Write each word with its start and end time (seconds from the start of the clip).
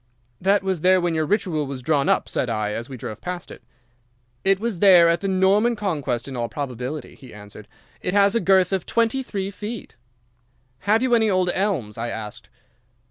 "'That 0.41 0.63
was 0.63 0.81
there 0.81 0.99
when 0.99 1.13
your 1.13 1.27
Ritual 1.27 1.67
was 1.67 1.83
drawn 1.83 2.09
up,' 2.09 2.27
said 2.27 2.49
I, 2.49 2.71
as 2.71 2.89
we 2.89 2.97
drove 2.97 3.21
past 3.21 3.51
it. 3.51 3.61
"'It 4.43 4.59
was 4.59 4.79
there 4.79 5.07
at 5.07 5.21
the 5.21 5.27
Norman 5.27 5.75
Conquest 5.75 6.27
in 6.27 6.35
all 6.35 6.49
probability,' 6.49 7.13
he 7.13 7.31
answered. 7.31 7.67
'It 8.01 8.15
has 8.15 8.33
a 8.33 8.39
girth 8.39 8.73
of 8.73 8.87
twenty 8.87 9.21
three 9.21 9.51
feet.' 9.51 9.95
"'Have 10.79 11.03
you 11.03 11.13
any 11.13 11.29
old 11.29 11.51
elms?' 11.53 11.99
I 11.99 12.07
asked. 12.09 12.49